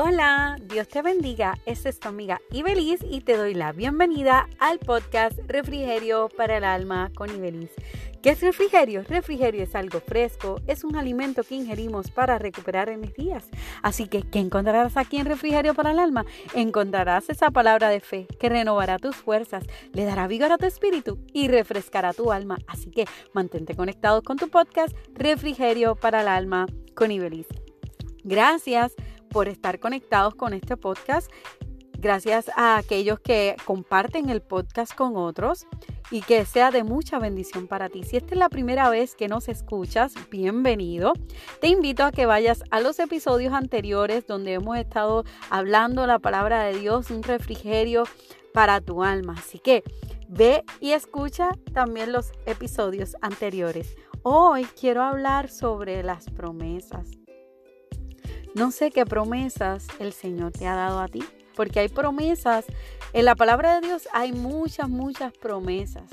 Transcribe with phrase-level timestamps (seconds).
[0.00, 1.58] Hola, Dios te bendiga.
[1.66, 6.62] Esta es tu amiga Ibeliz y te doy la bienvenida al podcast Refrigerio para el
[6.62, 7.72] Alma con Ibeliz.
[8.22, 9.02] ¿Qué es refrigerio?
[9.02, 13.48] Refrigerio es algo fresco, es un alimento que ingerimos para recuperar energías.
[13.82, 16.24] Así que, ¿qué encontrarás aquí en Refrigerio para el Alma?
[16.54, 21.18] Encontrarás esa palabra de fe que renovará tus fuerzas, le dará vigor a tu espíritu
[21.32, 22.58] y refrescará tu alma.
[22.68, 27.48] Así que, mantente conectado con tu podcast Refrigerio para el Alma con Ibeliz.
[28.22, 28.94] Gracias
[29.28, 31.30] por estar conectados con este podcast.
[32.00, 35.66] Gracias a aquellos que comparten el podcast con otros
[36.12, 38.04] y que sea de mucha bendición para ti.
[38.04, 41.12] Si esta es la primera vez que nos escuchas, bienvenido.
[41.60, 46.62] Te invito a que vayas a los episodios anteriores donde hemos estado hablando la palabra
[46.62, 48.04] de Dios, un refrigerio
[48.54, 49.34] para tu alma.
[49.36, 49.82] Así que
[50.28, 53.96] ve y escucha también los episodios anteriores.
[54.22, 57.18] Hoy quiero hablar sobre las promesas.
[58.54, 61.22] No sé qué promesas el Señor te ha dado a ti,
[61.54, 62.64] porque hay promesas.
[63.12, 66.04] En la palabra de Dios hay muchas, muchas promesas,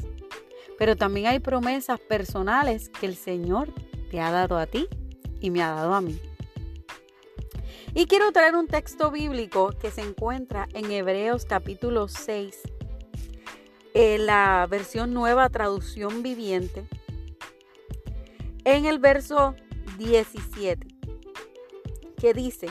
[0.78, 3.74] pero también hay promesas personales que el Señor
[4.12, 4.88] te ha dado a ti
[5.40, 6.20] y me ha dado a mí.
[7.94, 12.62] Y quiero traer un texto bíblico que se encuentra en Hebreos capítulo 6,
[13.94, 16.86] en la versión nueva traducción viviente,
[18.66, 19.56] en el verso
[19.98, 20.95] 17
[22.16, 22.68] que dice,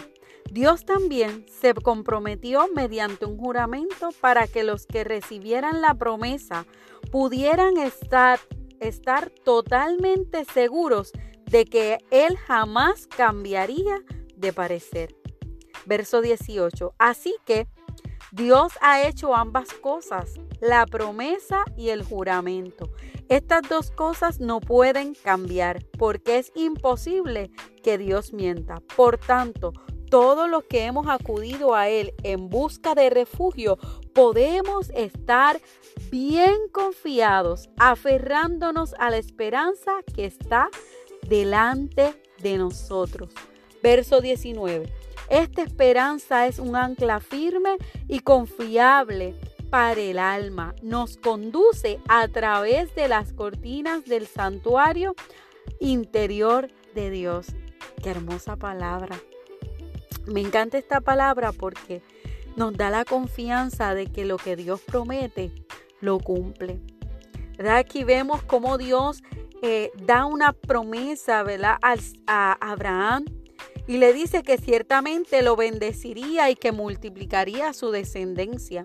[0.51, 6.67] Dios también se comprometió mediante un juramento para que los que recibieran la promesa
[7.11, 8.39] pudieran estar,
[8.81, 11.13] estar totalmente seguros
[11.47, 14.03] de que Él jamás cambiaría
[14.37, 15.15] de parecer.
[15.87, 16.95] Verso 18.
[16.99, 17.67] Así que
[18.33, 22.91] Dios ha hecho ambas cosas, la promesa y el juramento.
[23.29, 27.51] Estas dos cosas no pueden cambiar porque es imposible
[27.83, 28.83] que Dios mienta.
[28.97, 29.73] Por tanto,
[30.11, 33.79] todos los que hemos acudido a Él en busca de refugio,
[34.13, 35.61] podemos estar
[36.11, 40.69] bien confiados, aferrándonos a la esperanza que está
[41.29, 43.31] delante de nosotros.
[43.83, 44.93] Verso 19.
[45.31, 47.77] Esta esperanza es un ancla firme
[48.07, 49.35] y confiable
[49.75, 50.73] para el alma.
[50.83, 55.17] Nos conduce a través de las cortinas del santuario
[55.81, 57.49] interior de Dios.
[58.01, 59.17] Qué hermosa palabra.
[60.27, 62.03] Me encanta esta palabra porque
[62.55, 65.51] nos da la confianza de que lo que Dios promete
[66.01, 66.79] lo cumple.
[67.69, 69.25] Aquí vemos cómo Dios
[69.61, 71.79] eh, da una promesa ¿verdad?
[72.29, 73.25] a Abraham
[73.89, 78.85] y le dice que ciertamente lo bendeciría y que multiplicaría su descendencia.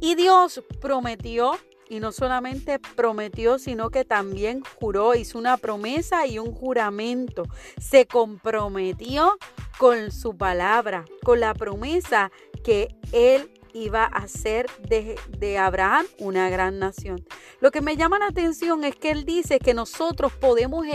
[0.00, 6.38] Y Dios prometió, y no solamente prometió, sino que también juró, hizo una promesa y
[6.38, 7.44] un juramento.
[7.80, 9.38] Se comprometió
[9.78, 12.30] con su palabra, con la promesa
[12.62, 17.24] que él iba a hacer de, Abraham una gran nación.
[17.60, 20.86] Lo que me llama la atención es que él dice que nosotros podemos,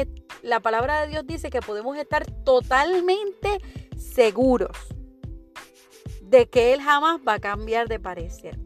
[0.41, 3.59] la palabra de Dios dice que podemos estar totalmente
[3.97, 4.77] seguros
[6.21, 8.59] de que él jamás va a cambiar de parecer.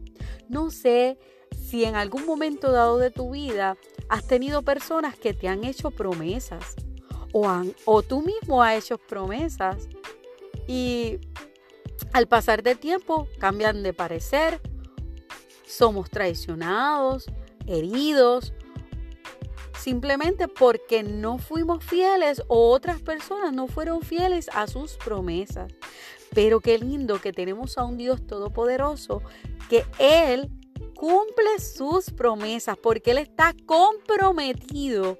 [0.48, 1.18] No sé
[1.56, 3.76] si en algún momento dado de tu vida
[4.08, 6.76] has tenido personas que te han hecho promesas
[7.32, 9.88] o, tú mismo has hecho promesas
[10.66, 11.18] y
[12.12, 14.60] al pasar del tiempo cambian de parecer,
[15.66, 17.26] somos traicionados,
[17.66, 18.52] heridos,
[19.78, 25.72] simplemente porque no fuimos fieles o otras personas no fueron fieles a sus promesas.
[26.38, 29.22] Pero qué lindo que tenemos a un Dios todopoderoso
[29.68, 30.48] que Él
[30.94, 35.16] cumple sus promesas porque Él está comprometido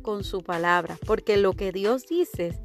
[0.00, 0.96] con su palabra.
[1.04, 2.58] Porque lo que Dios dice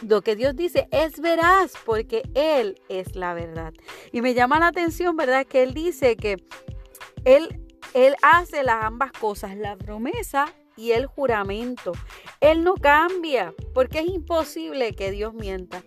[0.00, 3.74] lo que Dios dice es veraz porque Él es la verdad.
[4.12, 5.44] Y me llama la atención, ¿verdad?
[5.44, 6.36] Que Él dice que
[7.24, 7.60] Él,
[7.94, 11.90] él hace las ambas cosas, la promesa y el juramento.
[12.40, 15.82] Él no cambia porque es imposible que Dios mienta.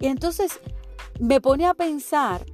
[0.00, 0.58] Y entonces
[1.20, 2.44] me pone a pensar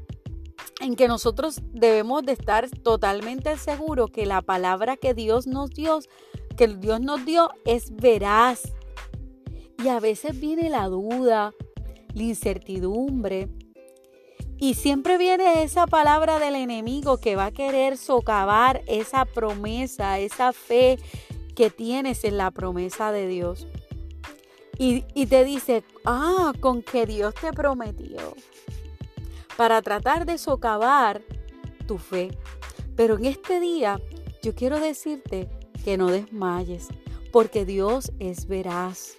[0.81, 6.01] en que nosotros debemos de estar totalmente seguros que la palabra que Dios nos dio,
[6.57, 8.75] que Dios nos dio es veraz,
[9.83, 11.55] y a veces viene la duda,
[12.15, 13.49] la incertidumbre.
[14.59, 20.55] Y siempre viene esa palabra del enemigo que va a querer socavar esa promesa, esa
[20.55, 20.99] fe
[21.55, 23.67] que tienes en la promesa de Dios.
[24.79, 28.35] Y, y, te dice, ah, con que Dios te prometió.
[29.57, 31.23] Para tratar de socavar
[31.87, 32.37] tu fe.
[32.95, 34.01] Pero en este día
[34.43, 35.49] yo quiero decirte
[35.85, 36.89] que no desmayes,
[37.33, 39.17] porque Dios es veraz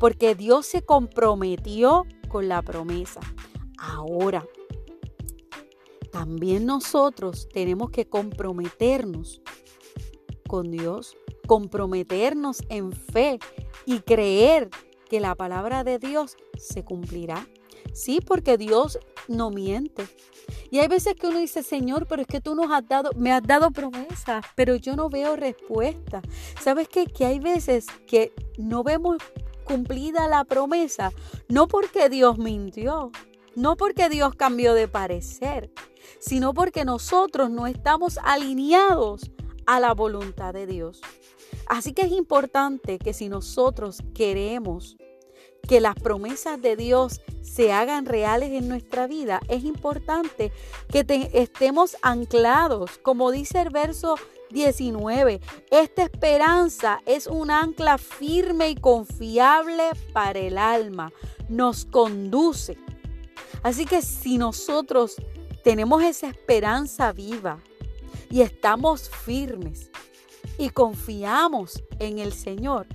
[0.00, 3.20] porque Dios se comprometió con la promesa.
[3.78, 4.46] Ahora,
[6.10, 9.42] también nosotros tenemos que comprometernos
[10.48, 11.16] con Dios,
[11.46, 13.38] comprometernos en fe
[13.84, 14.70] y creer
[15.08, 17.46] que la palabra de Dios se cumplirá.
[17.92, 18.98] Sí, porque Dios
[19.28, 20.06] no miente.
[20.70, 23.32] Y hay veces que uno dice, Señor, pero es que tú nos has dado, me
[23.32, 26.22] has dado promesas, pero yo no veo respuesta.
[26.60, 27.06] ¿Sabes qué?
[27.06, 29.18] Que hay veces que no vemos
[29.64, 31.12] cumplida la promesa,
[31.48, 33.12] no porque Dios mintió,
[33.54, 35.70] no porque Dios cambió de parecer,
[36.18, 39.30] sino porque nosotros no estamos alineados
[39.66, 41.00] a la voluntad de Dios.
[41.66, 44.96] Así que es importante que si nosotros queremos
[45.68, 50.52] que las promesas de Dios se hagan reales en nuestra vida, es importante
[50.88, 54.16] que estemos anclados, como dice el verso
[54.50, 55.40] 19.
[55.70, 61.12] Esta esperanza es un ancla firme y confiable para el alma.
[61.48, 62.76] Nos conduce.
[63.62, 65.16] Así que si nosotros
[65.62, 67.58] tenemos esa esperanza viva
[68.30, 69.90] y estamos firmes
[70.58, 72.86] y confiamos en el Señor,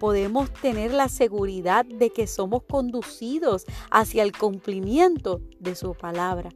[0.00, 6.48] podemos tener la seguridad de que somos conducidos hacia el cumplimiento de su palabra.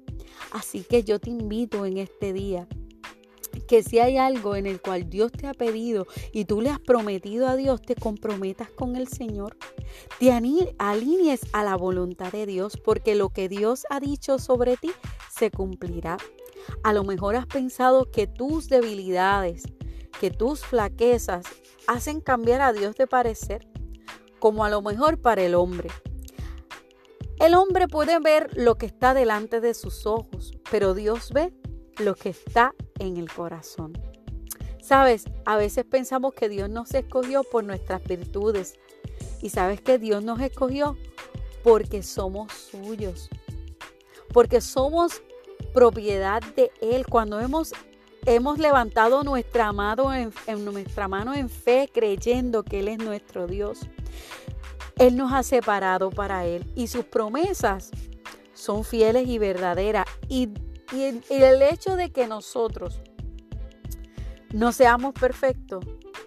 [0.50, 2.66] Así que yo te invito en este día
[3.68, 6.80] que si hay algo en el cual Dios te ha pedido y tú le has
[6.80, 9.56] prometido a Dios, te comprometas con el Señor,
[10.18, 14.90] te alinees a la voluntad de Dios, porque lo que Dios ha dicho sobre ti
[15.30, 16.16] se cumplirá.
[16.82, 19.64] A lo mejor has pensado que tus debilidades,
[20.20, 21.44] que tus flaquezas
[21.86, 23.66] hacen cambiar a Dios de parecer,
[24.38, 25.90] como a lo mejor para el hombre.
[27.38, 31.52] El hombre puede ver lo que está delante de sus ojos, pero Dios ve
[31.98, 33.92] lo que está en el corazón.
[34.84, 38.74] Sabes, a veces pensamos que Dios nos escogió por nuestras virtudes.
[39.40, 40.96] Y sabes que Dios nos escogió
[41.62, 43.30] porque somos suyos.
[44.32, 45.22] Porque somos
[45.72, 47.06] propiedad de Él.
[47.06, 47.72] Cuando hemos,
[48.26, 50.32] hemos levantado nuestra, amado en,
[50.64, 53.80] nuestra mano en fe, creyendo que Él es nuestro Dios.
[54.98, 56.64] Él nos ha separado para Él.
[56.74, 57.90] Y sus promesas
[58.52, 60.06] son fieles y verdaderas.
[60.28, 60.48] Y
[60.92, 63.00] y, el hecho de que nosotros
[64.52, 65.84] no seamos perfectos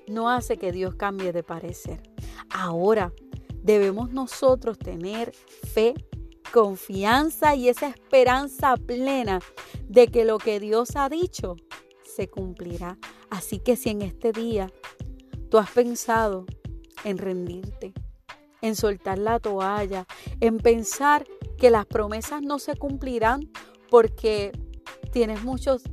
[0.08, 2.02] no hace que Dios cambie de parecer.
[2.50, 3.14] Ahora
[3.62, 5.34] debemos nosotros tener
[5.74, 5.94] fe,
[6.52, 9.42] confianza y esa esperanza plena
[9.88, 11.58] de que lo que Dios ha dicho
[12.18, 12.98] se cumplirá.
[13.30, 14.72] Así que si en este día
[15.50, 16.48] tú has pensado
[17.04, 17.94] en rendirte,
[18.62, 20.08] en soltar la toalla,
[20.42, 21.26] en pensar
[21.60, 23.52] que las promesas no se cumplirán
[23.92, 24.52] porque
[25.12, 25.84] tienes muchos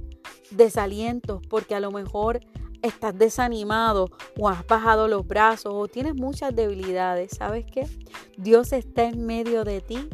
[0.50, 2.41] desalientos, porque a lo mejor
[2.81, 7.32] estás desanimado o has bajado los brazos o tienes muchas debilidades.
[7.37, 7.87] ¿Sabes qué?
[8.38, 10.09] Dios está en medio de ti,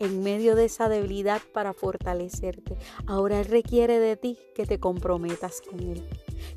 [0.00, 2.76] en medio de esa debilidad para fortalecerte.
[3.06, 6.04] Ahora Él requiere de ti que te comprometas con Él,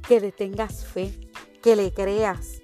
[0.07, 1.13] que le tengas fe,
[1.61, 2.61] que le creas.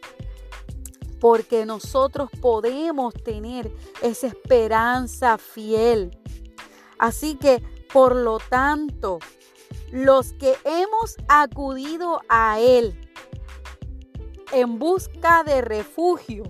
[1.19, 3.71] Porque nosotros podemos tener
[4.01, 6.17] esa esperanza fiel.
[6.97, 7.61] Así que
[7.91, 9.19] por lo tanto,
[9.91, 12.99] los que hemos acudido a Él
[14.51, 16.43] en busca de refugio,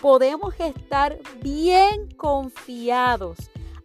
[0.00, 3.36] podemos estar bien confiados,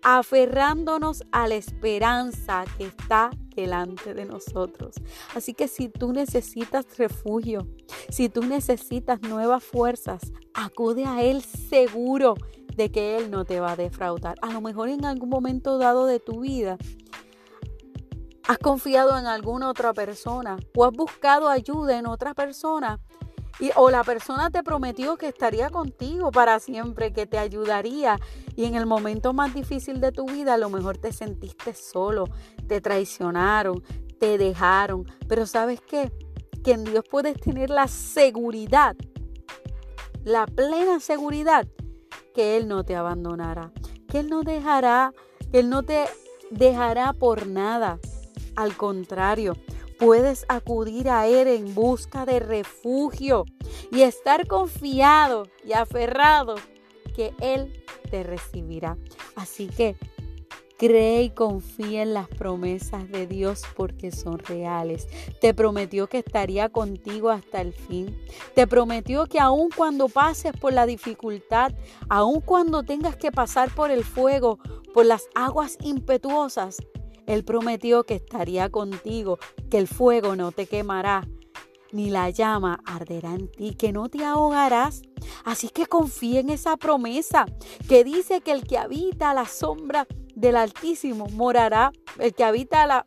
[0.09, 4.95] aferrándonos a la esperanza que está delante de nosotros.
[5.35, 7.67] Así que si tú necesitas refugio,
[8.07, 12.35] si tú necesitas nuevas fuerzas, acude a Él seguro
[12.77, 14.37] de que Él no te va a defraudar.
[14.41, 16.77] A lo mejor en algún momento dado de tu vida
[18.47, 23.01] has confiado en alguna otra persona o has buscado ayuda en otra persona
[23.75, 28.19] o la persona te prometió que estaría contigo para siempre, que te ayudaría
[28.55, 32.25] y en el momento más difícil de tu vida a lo mejor te sentiste solo,
[32.67, 33.83] te traicionaron,
[34.19, 36.11] te dejaron, pero ¿sabes qué?
[36.63, 38.95] Que en Dios puedes tener la seguridad,
[40.23, 41.67] la plena seguridad
[42.33, 43.71] que Él no te abandonará,
[44.07, 45.11] que Él no dejará,
[45.51, 46.05] que Él no te
[46.51, 47.99] dejará por nada.
[48.55, 49.53] Al contrario,
[50.00, 53.46] puedes acudir a Él en busca de refugio
[53.92, 56.56] y estar confiado y aferrado
[57.16, 58.98] que Él te recibirá.
[59.36, 59.96] Así que
[60.77, 65.08] Cree y confía en las promesas de Dios porque son reales.
[65.42, 68.16] Te prometió que estaría contigo hasta el fin.
[68.54, 71.74] Te prometió que aun cuando pases por la dificultad,
[72.10, 74.60] aun cuando tengas que pasar por el fuego,
[74.94, 76.77] por las aguas impetuosas,
[77.27, 79.38] Él prometió que estaría contigo,
[79.69, 81.27] que el fuego no te quemará,
[81.91, 85.03] ni la llama arderá en ti, que no te ahogarás.
[85.46, 87.46] Así que confía en esa promesa
[87.88, 93.03] que dice que el que habita la sombra del Altísimo morará, el que habita la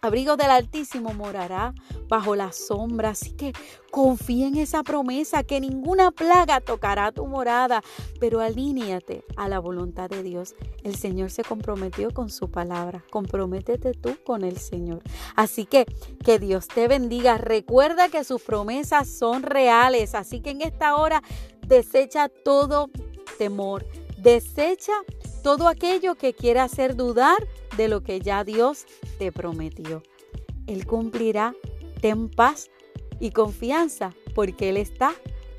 [0.00, 1.74] abrigo del Altísimo morará
[2.08, 3.10] bajo la sombra.
[3.10, 3.52] Así que
[3.90, 7.82] confía en esa promesa que ninguna plaga tocará tu morada,
[8.20, 10.54] pero alíñate a la voluntad de Dios.
[10.82, 13.04] El Señor se comprometió con su palabra.
[13.10, 15.02] Comprométete tú con el Señor.
[15.36, 15.86] Así que
[16.24, 17.38] que Dios te bendiga.
[17.38, 20.14] Recuerda que sus promesas son reales.
[20.14, 21.22] Así que en esta hora
[21.66, 22.90] desecha todo
[23.38, 23.86] temor.
[24.18, 24.92] Desecha
[25.42, 27.46] todo aquello que quiera hacer dudar
[27.78, 28.84] de lo que ya Dios
[29.18, 30.02] te prometió.
[30.66, 31.54] Él cumplirá.
[32.02, 32.70] Ten paz
[33.18, 35.14] y confianza porque Él está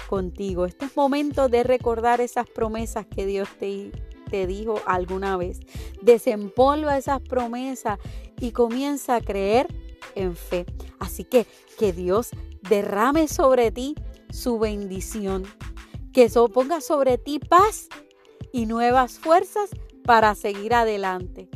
[0.08, 0.66] contigo.
[0.66, 3.92] Este es momento de recordar esas promesas que Dios te,
[4.30, 5.60] te dijo alguna vez.
[6.02, 8.00] Desempolva esas promesas
[8.40, 9.68] y comienza a creer
[10.16, 10.66] en fe.
[11.00, 11.46] Así que
[11.78, 12.30] que Dios
[12.70, 13.96] derrame sobre ti
[14.30, 15.44] su bendición.
[16.14, 17.88] Que ponga sobre ti paz
[18.52, 19.70] y nuevas fuerzas
[20.04, 21.50] para seguir adelante.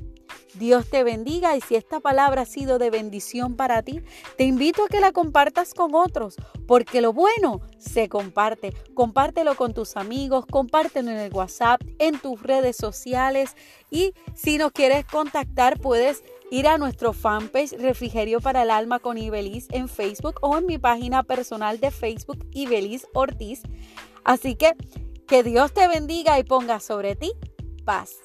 [0.56, 4.02] Dios te bendiga y si esta palabra ha sido de bendición para ti,
[4.38, 6.36] te invito a que la compartas con otros,
[6.68, 8.74] porque lo bueno se comparte.
[8.94, 13.56] Compártelo con tus amigos, compártelo en el WhatsApp, en tus redes sociales
[13.90, 19.18] y si nos quieres contactar puedes ir a nuestro fanpage Refrigerio para el Alma con
[19.18, 23.64] Ibeliz en Facebook o en mi página personal de Facebook Ibeliz Ortiz.
[24.24, 24.74] Así que
[25.28, 27.32] que Dios te bendiga y ponga sobre ti
[27.86, 28.18] paz.